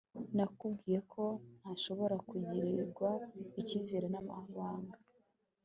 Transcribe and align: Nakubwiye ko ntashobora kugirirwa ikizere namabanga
Nakubwiye 0.35 0.99
ko 1.13 1.23
ntashobora 1.59 2.15
kugirirwa 2.29 3.09
ikizere 3.61 4.07
namabanga 4.13 4.97